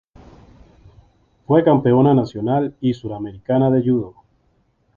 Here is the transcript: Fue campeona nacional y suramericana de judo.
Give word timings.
Fue 1.45 1.63
campeona 1.63 2.15
nacional 2.15 2.73
y 2.81 2.95
suramericana 2.95 3.69
de 3.69 3.83
judo. 3.83 4.15